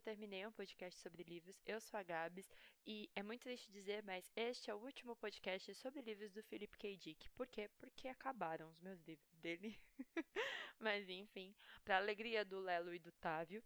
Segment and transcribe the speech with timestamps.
[0.00, 1.60] eu terminei um podcast sobre livros.
[1.66, 2.50] Eu sou a Gabs
[2.86, 6.74] e é muito triste dizer, mas este é o último podcast sobre livros do Philip
[6.78, 6.96] K.
[6.96, 7.28] Dick.
[7.32, 7.68] Por quê?
[7.78, 9.78] Porque acabaram os meus livros dele.
[10.80, 11.54] mas enfim,
[11.84, 13.62] para alegria do Lelo e do Távio,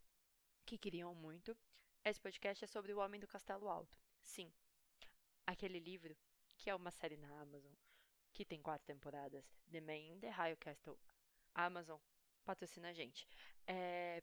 [0.66, 1.56] que queriam muito,
[2.04, 3.96] esse podcast é sobre O Homem do Castelo Alto.
[4.20, 4.52] Sim,
[5.46, 6.16] aquele livro
[6.58, 7.74] que é uma série na Amazon
[8.32, 10.98] que tem quatro temporadas, The Man in the High Castle.
[11.54, 12.00] A Amazon
[12.44, 13.24] patrocina a gente.
[13.68, 14.20] É,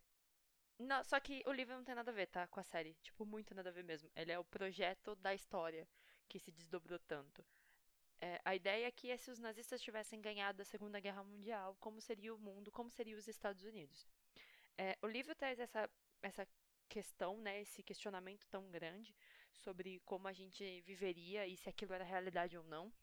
[0.81, 2.47] não, só que o livro não tem nada a ver, tá?
[2.47, 2.93] Com a série.
[3.01, 4.09] Tipo, muito nada a ver mesmo.
[4.15, 5.87] Ele é o projeto da história
[6.27, 7.45] que se desdobrou tanto.
[8.19, 11.99] É, a ideia aqui é se os nazistas tivessem ganhado a Segunda Guerra Mundial, como
[11.99, 14.07] seria o mundo, como seria os Estados Unidos.
[14.77, 15.89] É, o livro traz essa,
[16.21, 16.47] essa
[16.87, 19.15] questão, né, esse questionamento tão grande
[19.53, 22.93] sobre como a gente viveria e se aquilo era realidade ou não.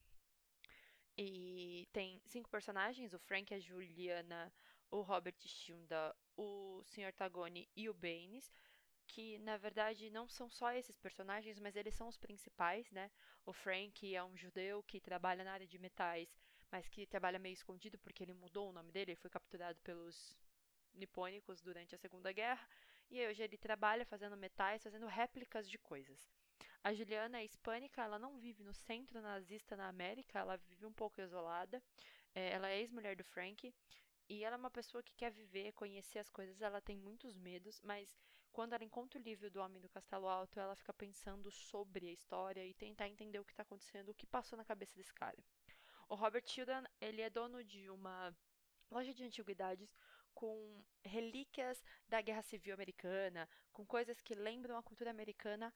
[1.17, 4.53] E tem cinco personagens: o Frank, a Juliana,
[4.91, 7.13] o Robert Shunda, o Sr.
[7.13, 8.51] Tagoni e o Baines,
[9.09, 13.11] que na verdade não são só esses personagens, mas eles são os principais, né?
[13.45, 16.33] O Frank é um judeu que trabalha na área de metais,
[16.71, 20.37] mas que trabalha meio escondido porque ele mudou o nome dele, ele foi capturado pelos
[20.95, 22.67] nipônicos durante a Segunda Guerra,
[23.11, 26.31] e hoje ele trabalha fazendo metais, fazendo réplicas de coisas.
[26.85, 30.93] A Juliana é hispânica, ela não vive no centro nazista na América, ela vive um
[30.93, 31.83] pouco isolada.
[32.35, 33.75] É, ela é ex-mulher do Frank
[34.29, 37.81] e ela é uma pessoa que quer viver, conhecer as coisas, ela tem muitos medos,
[37.83, 38.17] mas
[38.53, 42.13] quando ela encontra o livro do Homem do Castelo Alto, ela fica pensando sobre a
[42.13, 45.39] história e tentar entender o que está acontecendo, o que passou na cabeça desse cara.
[46.09, 48.35] O Robert Tilden, ele é dono de uma
[48.91, 49.95] loja de antiguidades
[50.35, 55.75] com relíquias da Guerra Civil Americana, com coisas que lembram a cultura americana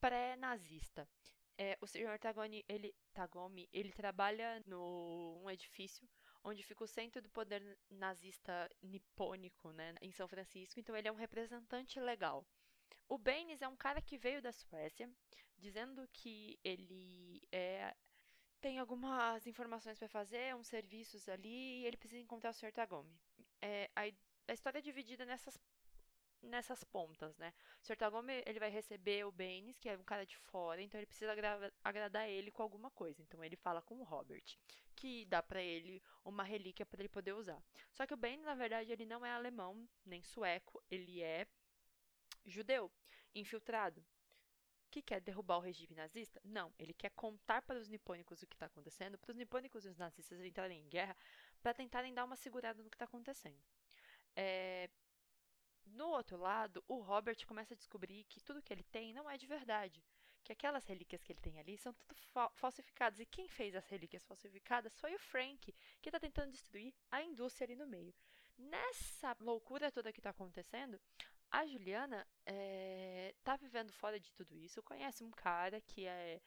[0.00, 1.08] pré-nazista.
[1.56, 2.18] É, o Sr.
[2.18, 6.08] Tagoni, ele, Tagomi, ele trabalha no um edifício
[6.44, 10.80] onde fica o centro do poder nazista nipônico, né, em São Francisco.
[10.80, 12.46] Então ele é um representante legal.
[13.08, 15.10] O Baines é um cara que veio da Suécia,
[15.58, 17.94] dizendo que ele é,
[18.60, 22.72] tem algumas informações para fazer, uns serviços ali, e ele precisa encontrar o Sr.
[22.72, 23.20] Tagomi.
[23.60, 24.02] É, a,
[24.48, 25.58] a história é dividida nessas
[26.42, 27.52] nessas pontas, né?
[27.82, 27.96] O Sr.
[27.96, 31.32] Tagome, ele vai receber o Baines, que é um cara de fora, então ele precisa
[31.32, 33.22] agra agradar ele com alguma coisa.
[33.22, 34.44] Então ele fala com o Robert,
[34.94, 37.62] que dá para ele uma relíquia para ele poder usar.
[37.92, 41.46] Só que o Baines, na verdade, ele não é alemão, nem sueco, ele é
[42.44, 42.90] judeu,
[43.34, 44.04] infiltrado.
[44.90, 46.38] Que quer derrubar o regime nazista?
[46.44, 49.88] Não, ele quer contar para os nipônicos o que está acontecendo, para os nipônicos e
[49.88, 51.16] os nazistas entrarem em guerra,
[51.62, 53.58] para tentarem dar uma segurada no que está acontecendo.
[54.36, 54.90] É,
[55.86, 59.36] no outro lado, o Robert começa a descobrir que tudo que ele tem não é
[59.36, 60.02] de verdade.
[60.44, 63.20] Que aquelas relíquias que ele tem ali são tudo fa falsificadas.
[63.20, 67.66] E quem fez as relíquias falsificadas foi o Frank, que está tentando destruir a indústria
[67.66, 68.12] ali no meio.
[68.58, 71.00] Nessa loucura toda que está acontecendo,
[71.50, 74.82] a Juliana está eh, vivendo fora de tudo isso.
[74.82, 76.40] Conhece um cara que é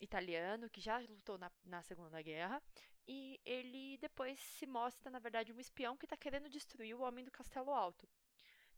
[0.00, 2.62] italiano que já lutou na, na Segunda Guerra
[3.06, 7.24] e ele depois se mostra, na verdade, um espião que está querendo destruir o Homem
[7.24, 8.08] do Castelo Alto.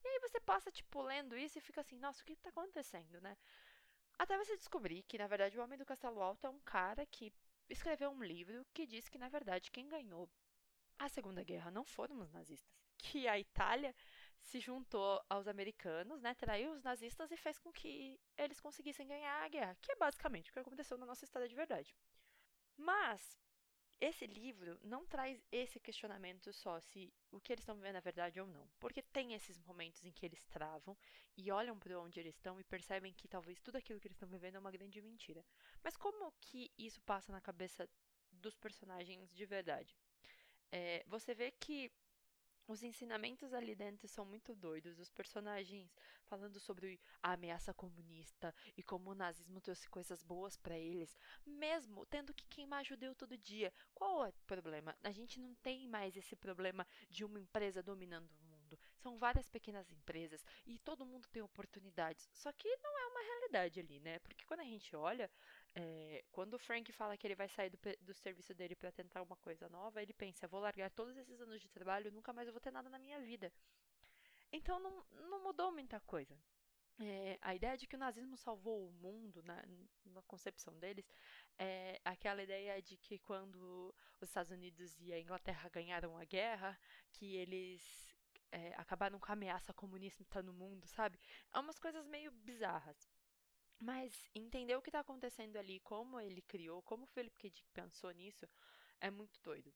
[0.05, 3.21] E aí você passa, tipo, lendo isso e fica assim, nossa, o que tá acontecendo,
[3.21, 3.37] né?
[4.19, 7.33] Até você descobrir que, na verdade, o Homem do Castelo Alto é um cara que
[7.69, 10.31] escreveu um livro que diz que, na verdade, quem ganhou
[10.99, 12.73] a Segunda Guerra não foram os nazistas.
[12.99, 13.95] Que a Itália
[14.41, 19.43] se juntou aos americanos, né, traiu os nazistas e fez com que eles conseguissem ganhar
[19.43, 21.95] a guerra, que é basicamente o que aconteceu na nossa história de verdade.
[22.77, 23.42] Mas
[24.03, 28.41] esse livro não traz esse questionamento só se o que eles estão vivendo é verdade
[28.41, 28.69] ou não.
[28.81, 30.99] Porque tem esses momentos em que eles travam
[31.37, 34.29] e olham para onde eles estão e percebem que talvez tudo aquilo que eles estão
[34.29, 35.45] vivendo é uma grande mentira.
[35.85, 37.89] Mas como que isso passa na cabeça
[38.33, 39.97] dos personagens de verdade?
[40.73, 41.93] É, você vê que
[42.67, 44.99] os ensinamentos ali dentro são muito doidos.
[44.99, 50.79] Os personagens falando sobre a ameaça comunista e como o nazismo trouxe coisas boas para
[50.79, 53.73] eles, mesmo tendo que queimar judeu todo dia.
[53.95, 54.97] Qual é o problema?
[55.03, 58.79] A gente não tem mais esse problema de uma empresa dominando o mundo.
[58.97, 62.29] São várias pequenas empresas e todo mundo tem oportunidades.
[62.33, 64.19] Só que não é uma realidade ali, né?
[64.21, 65.31] Porque quando a gente olha,
[65.75, 69.23] é, quando o Frank fala que ele vai sair do, do serviço dele para tentar
[69.23, 72.61] uma coisa nova, ele pensa: vou largar todos esses anos de trabalho, nunca mais vou
[72.61, 73.53] ter nada na minha vida.
[74.53, 76.37] Então não, não mudou muita coisa.
[77.01, 79.65] É, a ideia de que o nazismo salvou o mundo, na,
[80.05, 81.11] na, concepção deles,
[81.59, 86.79] é aquela ideia de que quando os Estados Unidos e a Inglaterra ganharam a guerra,
[87.13, 88.15] que eles
[88.53, 91.19] é, acabaram com a ameaça comunista no mundo, sabe?
[91.53, 93.11] É umas coisas meio bizarras.
[93.81, 97.51] Mas entender o que está acontecendo ali, como ele criou, como o Philip K.
[97.51, 98.47] Dick pensou nisso,
[99.01, 99.75] é muito doido.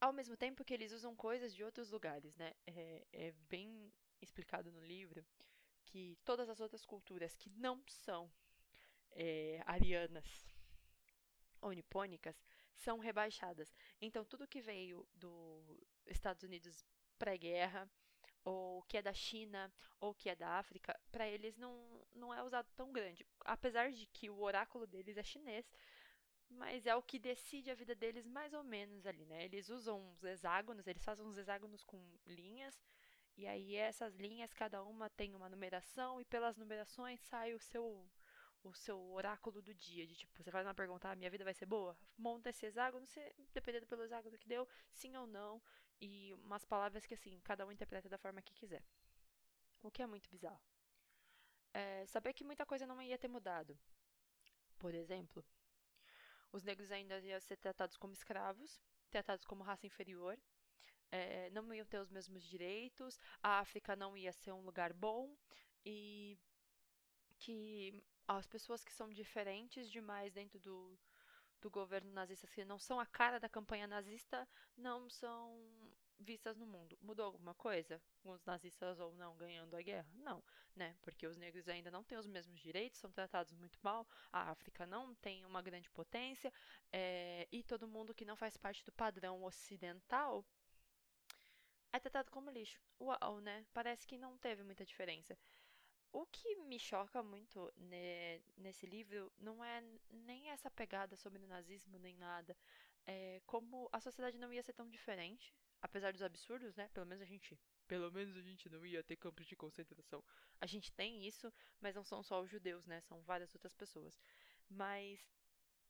[0.00, 2.52] Ao mesmo tempo que eles usam coisas de outros lugares, né?
[2.66, 5.24] É, é bem explicado no livro
[5.86, 8.28] que todas as outras culturas que não são
[9.12, 10.26] é, arianas
[11.60, 12.36] ou nipônicas
[12.74, 13.72] são rebaixadas.
[14.00, 16.84] Então, tudo que veio dos Estados Unidos
[17.18, 17.88] pré-guerra,
[18.44, 22.42] ou que é da China, ou que é da África, para eles não, não é
[22.42, 23.26] usado tão grande.
[23.40, 25.66] Apesar de que o oráculo deles é chinês,
[26.50, 29.44] mas é o que decide a vida deles mais ou menos ali, né?
[29.44, 32.80] Eles usam uns hexágonos, eles fazem uns hexágonos com linhas,
[33.36, 38.06] e aí essas linhas, cada uma tem uma numeração, e pelas numerações sai o seu
[38.64, 41.52] o seu oráculo do dia, de tipo, você faz uma pergunta, ah, minha vida vai
[41.52, 41.94] ser boa?
[42.16, 45.60] Monta esse hexágono, você, dependendo pelo hexágono que deu, sim ou não,
[46.00, 48.84] e umas palavras que assim, cada um interpreta da forma que quiser.
[49.82, 50.62] O que é muito bizarro.
[51.72, 53.78] É, saber que muita coisa não ia ter mudado.
[54.78, 55.44] Por exemplo,
[56.52, 58.80] os negros ainda iam ser tratados como escravos,
[59.10, 60.38] tratados como raça inferior,
[61.10, 65.36] é, não iam ter os mesmos direitos, a África não ia ser um lugar bom
[65.84, 66.38] e
[67.38, 70.98] que as pessoas que são diferentes demais dentro do,
[71.64, 74.46] do governo nazista, que não são a cara da campanha nazista,
[74.76, 75.66] não são
[76.20, 76.98] vistas no mundo.
[77.00, 78.00] Mudou alguma coisa?
[78.22, 80.06] Os nazistas ou não ganhando a guerra?
[80.14, 80.44] Não,
[80.76, 80.94] né?
[81.00, 84.86] Porque os negros ainda não têm os mesmos direitos, são tratados muito mal, a África
[84.86, 86.52] não tem uma grande potência,
[86.92, 90.44] é, e todo mundo que não faz parte do padrão ocidental
[91.94, 92.78] é tratado como lixo.
[93.00, 93.64] Uau, né?
[93.72, 95.34] Parece que não teve muita diferença.
[96.14, 101.48] O que me choca muito ne, nesse livro não é nem essa pegada sobre o
[101.48, 102.56] nazismo, nem nada.
[103.04, 105.52] É como a sociedade não ia ser tão diferente,
[105.82, 106.88] apesar dos absurdos, né?
[106.94, 107.58] Pelo menos a gente.
[107.88, 110.22] Pelo menos a gente não ia ter campos de concentração.
[110.60, 113.00] A gente tem isso, mas não são só os judeus, né?
[113.00, 114.16] São várias outras pessoas.
[114.70, 115.18] Mas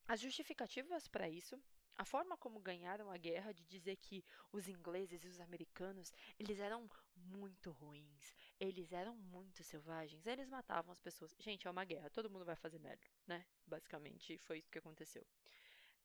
[0.09, 1.63] as justificativas para isso
[1.97, 6.59] a forma como ganharam a guerra de dizer que os ingleses e os americanos, eles
[6.59, 11.35] eram muito ruins, eles eram muito selvagens, eles matavam as pessoas.
[11.39, 13.47] Gente, é uma guerra, todo mundo vai fazer merda, né?
[13.67, 15.25] Basicamente foi isso que aconteceu.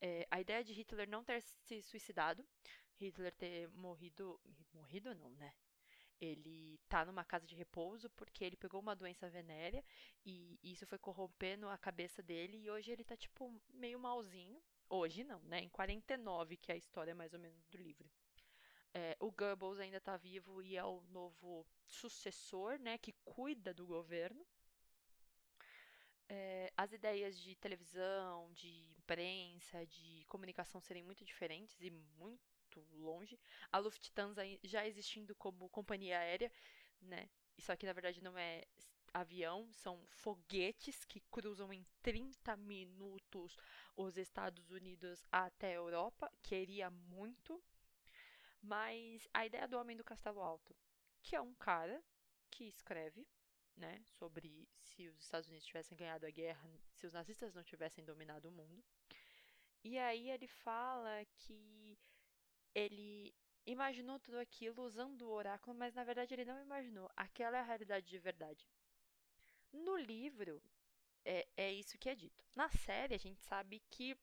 [0.01, 2.45] É, a ideia de Hitler não ter se suicidado,
[2.99, 4.39] Hitler ter morrido.
[4.73, 5.53] Morrido não, né?
[6.21, 9.83] Ele tá numa casa de repouso porque ele pegou uma doença venérea
[10.25, 14.61] e isso foi corrompendo a cabeça dele e hoje ele tá, tipo, meio malzinho.
[14.89, 15.61] Hoje não, né?
[15.61, 18.09] Em 49, que é a história mais ou menos do livro.
[18.93, 22.97] É, o Goebbels ainda está vivo e é o novo sucessor, né?
[22.97, 24.43] Que cuida do governo.
[26.27, 32.39] É, as ideias de televisão, de imprensa, de comunicação serem muito diferentes e muito
[32.93, 33.39] longe.
[33.71, 36.51] A Lufthansa já existindo como companhia aérea,
[37.01, 37.29] né?
[37.57, 38.63] Isso aqui na verdade não é
[39.13, 43.57] avião, são foguetes que cruzam em 30 minutos
[43.95, 46.31] os Estados Unidos até a Europa.
[46.41, 47.61] Queria muito.
[48.61, 50.75] Mas a ideia do Homem do Castelo Alto,
[51.21, 52.03] que é um cara
[52.51, 53.25] que escreve,
[53.75, 58.03] né, sobre se os Estados Unidos tivessem ganhado a guerra, se os nazistas não tivessem
[58.03, 58.83] dominado o mundo.
[59.83, 61.97] E aí ele fala que
[62.75, 63.33] ele
[63.65, 67.09] imaginou tudo aquilo usando o oráculo, mas na verdade ele não imaginou.
[67.15, 68.67] Aquela é a realidade de verdade.
[69.73, 70.61] No livro,
[71.25, 72.43] é, é isso que é dito.
[72.55, 74.17] Na série, a gente sabe que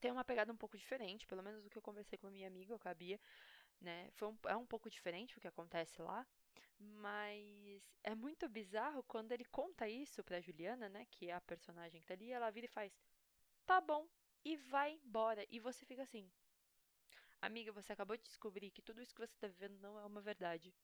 [0.00, 2.48] tem uma pegada um pouco diferente, pelo menos do que eu conversei com a minha
[2.48, 3.20] amiga, com a Bia,
[3.80, 4.10] né?
[4.12, 6.26] Foi um, é um pouco diferente o que acontece lá,
[6.78, 11.06] mas é muito bizarro quando ele conta isso pra Juliana, né?
[11.10, 12.92] Que é a personagem que tá ali, ela vira e faz,
[13.66, 14.08] tá bom,
[14.44, 15.46] e vai embora.
[15.50, 16.30] E você fica assim,
[17.42, 20.20] amiga, você acabou de descobrir que tudo isso que você tá vivendo não é uma
[20.22, 20.74] verdade.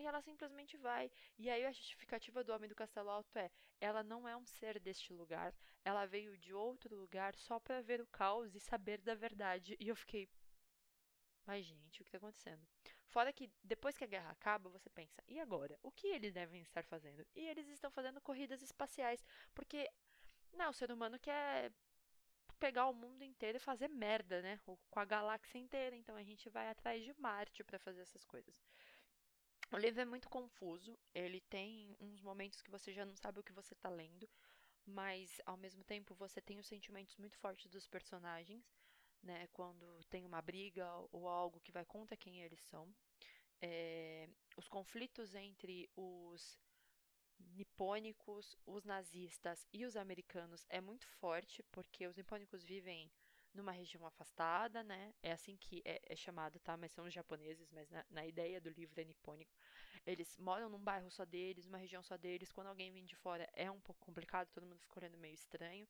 [0.00, 1.10] E ela simplesmente vai.
[1.38, 4.80] E aí a justificativa do Homem do Castelo Alto é: ela não é um ser
[4.80, 5.54] deste lugar,
[5.84, 9.76] ela veio de outro lugar só para ver o caos e saber da verdade.
[9.78, 10.26] E eu fiquei.
[11.46, 12.66] Mas, gente, o que tá acontecendo?
[13.08, 15.78] Fora que depois que a guerra acaba, você pensa, e agora?
[15.82, 17.26] O que eles devem estar fazendo?
[17.34, 19.22] E eles estão fazendo corridas espaciais.
[19.54, 19.90] Porque,
[20.54, 21.72] não, o ser humano quer
[22.58, 24.60] pegar o mundo inteiro e fazer merda, né?
[24.64, 25.96] Com a galáxia inteira.
[25.96, 28.62] Então a gente vai atrás de Marte para fazer essas coisas.
[29.72, 33.42] O livro é muito confuso, ele tem uns momentos que você já não sabe o
[33.42, 34.28] que você está lendo,
[34.84, 38.64] mas ao mesmo tempo você tem os sentimentos muito fortes dos personagens,
[39.22, 39.46] né?
[39.52, 42.92] Quando tem uma briga ou algo que vai contra quem eles são.
[43.62, 46.58] É, os conflitos entre os
[47.38, 53.08] nipônicos, os nazistas e os americanos é muito forte, porque os nipônicos vivem
[53.54, 55.14] numa região afastada, né?
[55.22, 56.76] É assim que é, é chamado, tá?
[56.76, 59.54] Mas são os japoneses, mas na, na, ideia do livro é nipônico.
[60.06, 62.52] Eles moram num bairro só deles, numa região só deles.
[62.52, 65.86] Quando alguém vem de fora é um pouco complicado, todo mundo fica olhando meio estranho.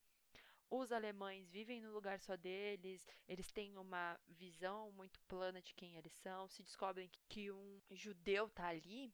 [0.71, 5.97] Os alemães vivem no lugar só deles, eles têm uma visão muito plana de quem
[5.97, 6.49] eles são.
[6.49, 9.13] Se descobrem que um judeu tá ali,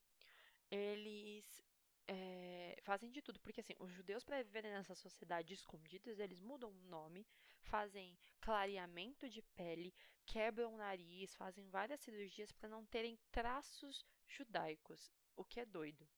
[0.70, 1.64] eles
[2.08, 6.70] é, fazem de tudo, porque assim, os judeus para viverem nessa sociedade escondidos, eles mudam
[6.70, 7.26] o nome,
[7.66, 9.94] fazem clareamento de pele,
[10.24, 16.08] quebram o nariz, fazem várias cirurgias para não terem traços judaicos, o que é doido.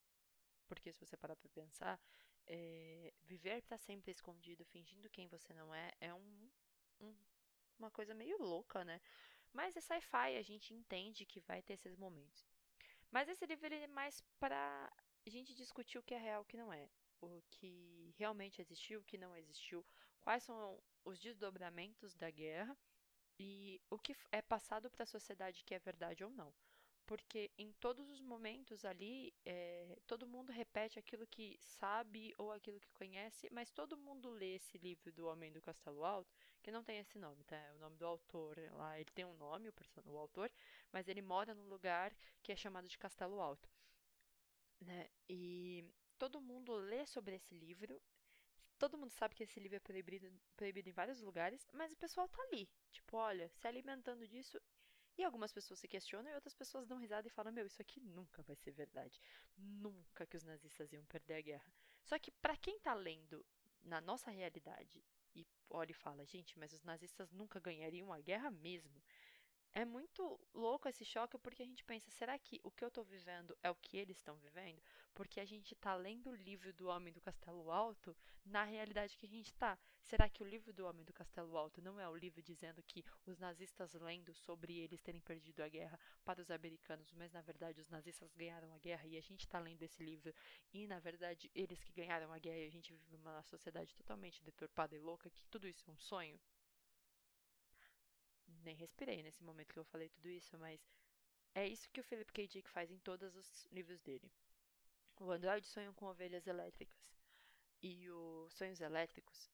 [0.67, 2.01] Porque se você parar para pensar,
[2.47, 6.51] é, viver para sempre escondido, fingindo quem você não é, é um,
[7.01, 7.15] um,
[7.79, 9.01] uma coisa meio louca, né?
[9.53, 12.47] Mas é sci-fi, a gente entende que vai ter esses momentos.
[13.11, 14.93] Mas esse livro é mais para
[15.27, 16.89] a gente discutir o que é real e o que não é.
[17.21, 19.85] O que realmente existiu, o que não existiu,
[20.21, 22.77] quais são os desdobramentos da guerra
[23.39, 26.53] e o que é passado para a sociedade que é verdade ou não.
[27.07, 32.79] Porque em todos os momentos ali, é, todo mundo repete aquilo que sabe ou aquilo
[32.81, 36.85] que conhece, mas todo mundo lê esse livro do Homem do Castelo Alto, que não
[36.85, 37.57] tem esse nome, tá?
[37.57, 39.75] É o nome do autor lá, ele tem um nome, o,
[40.13, 40.51] o autor,
[40.93, 43.69] mas ele mora num lugar que é chamado de Castelo Alto
[44.81, 45.09] né?
[45.29, 45.85] E
[46.19, 48.01] todo mundo lê sobre esse livro.
[48.79, 52.29] Todo mundo sabe que esse livro é proibido, proibido em vários lugares, mas o pessoal
[52.29, 54.61] tá ali, tipo, olha, se alimentando disso.
[55.17, 57.99] E algumas pessoas se questionam e outras pessoas dão risada e falam: Meu, isso aqui
[58.01, 59.21] nunca vai ser verdade.
[59.57, 61.75] Nunca que os nazistas iam perder a guerra.
[62.05, 63.45] Só que, para quem tá lendo
[63.83, 68.49] na nossa realidade e olha e fala: Gente, mas os nazistas nunca ganhariam a guerra
[68.49, 69.03] mesmo.
[69.73, 73.05] É muito louco esse choque porque a gente pensa, será que o que eu estou
[73.05, 74.83] vivendo é o que eles estão vivendo?
[75.15, 79.27] Porque a gente está lendo o livro do Homem do Castelo Alto na realidade que
[79.27, 79.79] a gente está.
[80.03, 83.05] Será que o livro do Homem do Castelo Alto não é o livro dizendo que
[83.27, 87.81] os nazistas lendo sobre eles terem perdido a guerra para os americanos, mas na verdade
[87.81, 90.35] os nazistas ganharam a guerra e a gente está lendo esse livro
[90.73, 94.43] e na verdade eles que ganharam a guerra e a gente vive numa sociedade totalmente
[94.43, 96.41] deturpada e louca que tudo isso é um sonho?
[98.63, 100.81] Nem respirei nesse momento que eu falei tudo isso, mas
[101.55, 102.47] é isso que o Philip K.
[102.47, 104.31] Dick faz em todos os livros dele.
[105.21, 106.99] O Android sonha com ovelhas elétricas.
[107.83, 109.51] E os Sonhos Elétricos,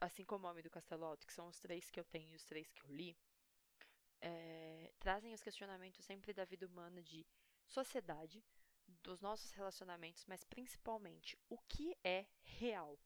[0.00, 2.36] assim como o Homem do Castelo Alto, que são os três que eu tenho e
[2.36, 3.16] os três que eu li,
[4.20, 7.26] é, trazem os questionamentos sempre da vida humana de
[7.66, 8.42] sociedade,
[9.02, 12.98] dos nossos relacionamentos, mas principalmente o que é real.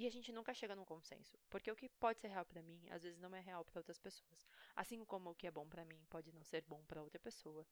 [0.00, 2.88] E a gente nunca chega num consenso, porque o que pode ser real para mim,
[2.88, 4.48] às vezes não é real para outras pessoas.
[4.74, 7.66] Assim como o que é bom para mim pode não ser bom para outra pessoa.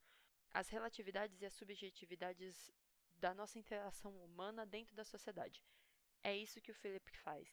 [0.51, 2.71] As relatividades e as subjetividades
[3.17, 5.65] da nossa interação humana dentro da sociedade.
[6.23, 7.49] É isso que o Philip faz.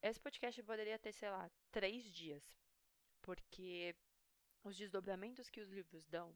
[0.00, 2.58] Esse podcast poderia ter, sei lá, três dias,
[3.20, 3.94] porque
[4.64, 6.34] os desdobramentos que os livros dão,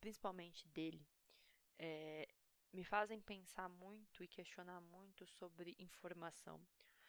[0.00, 1.04] principalmente dele,
[1.80, 2.28] é,
[2.72, 6.60] me fazem pensar muito e questionar muito sobre informação,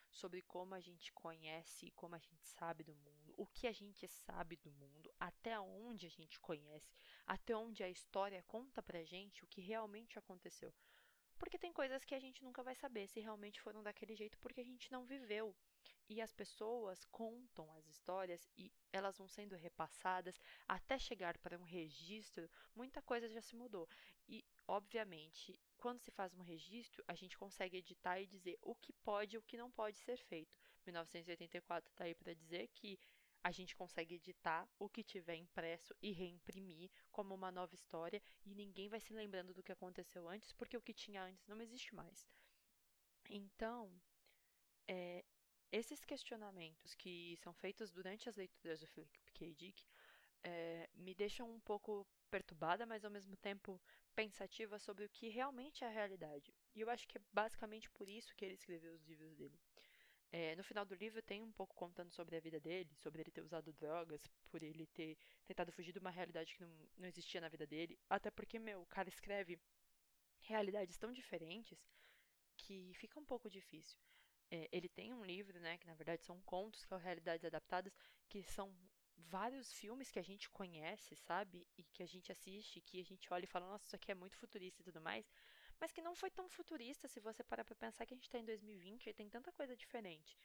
[0.10, 3.72] sobre como a gente conhece e como a gente sabe do mundo, o que a
[3.72, 6.94] gente sabe do mundo, até onde a gente conhece,
[7.26, 10.74] até onde a história conta pra gente o que realmente aconteceu.
[11.38, 14.62] Porque tem coisas que a gente nunca vai saber se realmente foram daquele jeito porque
[14.62, 15.56] a gente não viveu.
[16.12, 20.38] E as pessoas contam as histórias e elas vão sendo repassadas
[20.68, 23.88] até chegar para um registro, muita coisa já se mudou.
[24.28, 28.92] E obviamente, quando se faz um registro, a gente consegue editar e dizer o que
[28.92, 30.60] pode e o que não pode ser feito.
[30.86, 33.00] 1984 está aí para dizer que
[33.42, 38.54] a gente consegue editar o que tiver impresso e reimprimir como uma nova história e
[38.54, 41.96] ninguém vai se lembrando do que aconteceu antes, porque o que tinha antes não existe
[41.96, 42.28] mais.
[43.30, 43.90] Então,
[44.90, 45.24] é,
[45.72, 49.54] esses questionamentos que são feitos durante as leituras do Philip K.
[49.54, 49.86] Dick
[50.44, 53.80] é, me deixam um pouco perturbada, mas ao mesmo tempo
[54.16, 56.54] pensativa sobre o que realmente é a realidade.
[56.76, 59.60] E eu acho que é basicamente por isso que ele escreveu os livros dele.
[60.34, 63.32] É, no final do livro tem um pouco contando sobre a vida dele, sobre ele
[63.32, 67.42] ter usado drogas, por ele ter tentado fugir de uma realidade que não, não existia
[67.42, 68.00] na vida dele.
[68.10, 69.60] Até porque, meu, o cara escreve
[70.40, 71.78] realidades tão diferentes
[72.56, 74.00] que fica um pouco difícil.
[74.52, 77.94] É, ele tem um livro, né, que na verdade são contos, que são realidades adaptadas,
[78.28, 78.76] que são
[79.18, 81.66] vários filmes que a gente conhece, sabe?
[81.78, 84.16] E que a gente assiste, que a gente olha e fala, nossa, isso aqui é
[84.16, 85.26] muito futurista e tudo mais.
[85.80, 88.38] Mas que não foi tão futurista se você parar pra pensar que a gente tá
[88.38, 90.38] em 2020 e tem tanta coisa diferente.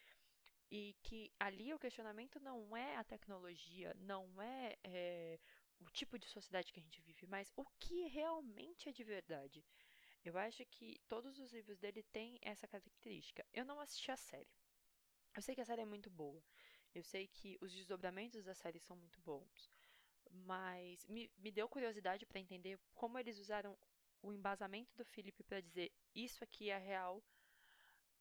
[0.70, 5.38] E que ali o questionamento não é a tecnologia, não é, é
[5.80, 9.64] o tipo de sociedade que a gente vive, mas o que realmente é de verdade.
[10.26, 13.46] Eu acho que todos os livros dele têm essa característica.
[13.52, 14.50] Eu não assisti a série.
[15.36, 16.42] Eu sei que a série é muito boa.
[16.92, 19.70] Eu sei que os desdobramentos da série são muito bons,
[20.30, 23.78] mas me, me deu curiosidade para entender como eles usaram
[24.20, 27.22] o embasamento do Felipe para dizer isso aqui é a real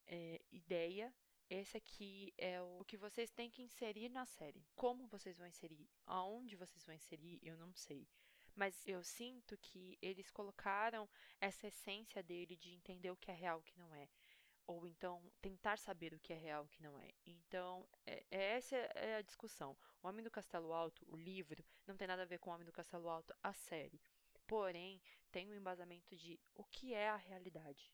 [0.05, 1.12] é, ideia,
[1.50, 4.63] esse aqui é o que vocês têm que inserir na série.
[4.75, 8.07] Como vocês vão inserir, aonde vocês vão inserir, eu não sei.
[8.55, 11.09] Mas eu sinto que eles colocaram
[11.41, 14.07] essa essência dele de entender o que é real e o que não é.
[14.67, 17.12] Ou então tentar saber o que é real e o que não é.
[17.25, 19.77] Então, é, é essa é a discussão.
[20.01, 22.65] O Homem do Castelo Alto, o livro, não tem nada a ver com o Homem
[22.65, 24.01] do Castelo Alto, a série.
[24.47, 27.91] Porém, tem um embasamento de o que é a realidade.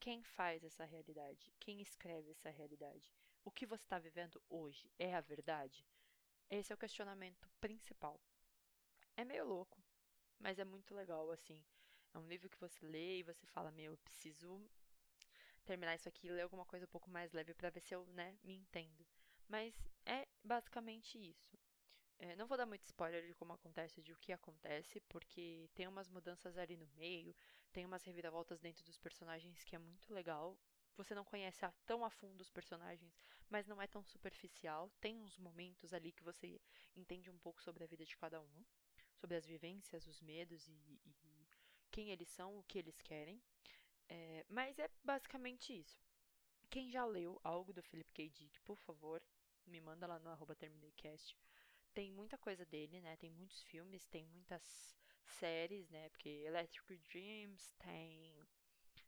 [0.00, 1.52] Quem faz essa realidade?
[1.60, 3.12] Quem escreve essa realidade?
[3.44, 5.86] O que você está vivendo hoje é a verdade?
[6.48, 8.20] Esse é o questionamento principal.
[9.16, 9.81] É meio louco,
[10.42, 11.64] mas é muito legal, assim.
[12.12, 14.60] É um livro que você lê e você fala, meu, eu preciso
[15.64, 18.04] terminar isso aqui e ler alguma coisa um pouco mais leve para ver se eu,
[18.06, 19.06] né, me entendo.
[19.48, 21.56] Mas é basicamente isso.
[22.18, 25.86] É, não vou dar muito spoiler de como acontece, de o que acontece, porque tem
[25.86, 27.34] umas mudanças ali no meio,
[27.72, 30.58] tem umas reviravoltas dentro dos personagens que é muito legal.
[30.96, 33.18] Você não conhece tão a fundo os personagens,
[33.48, 34.90] mas não é tão superficial.
[35.00, 36.60] Tem uns momentos ali que você
[36.94, 38.64] entende um pouco sobre a vida de cada um,
[39.22, 41.48] sobre as vivências, os medos e, e
[41.90, 43.40] quem eles são, o que eles querem.
[44.08, 46.04] É, mas é basicamente isso.
[46.68, 48.28] Quem já leu algo do Philip K.
[48.28, 49.22] Dick, por favor,
[49.66, 51.36] me manda lá no arroba termineicast
[51.94, 53.16] tem muita coisa dele, né?
[53.16, 54.62] Tem muitos filmes, tem muitas
[55.24, 56.08] séries, né?
[56.10, 58.34] Porque Electric Dreams tem,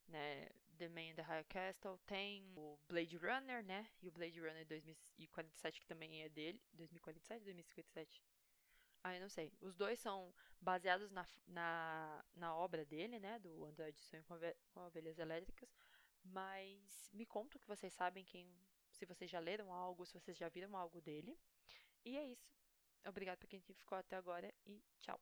[0.08, 0.48] né?
[0.76, 3.88] The Man in the High Castle tem o Blade Runner, né?
[4.02, 8.22] E o Blade Runner 2047 que também é dele, 2047, 2057.
[9.04, 9.52] Ah, eu não sei.
[9.60, 13.38] Os dois são baseados na, na, na obra dele, né?
[13.38, 15.68] Do Android Sonho com, Ovelhas Elétricas.
[16.24, 18.50] Mas me conta o que vocês sabem, quem,
[18.90, 21.38] se vocês já leram algo, se vocês já viram algo dele.
[22.02, 22.50] E é isso.
[23.06, 25.20] Obrigada por quem ficou até agora e tchau.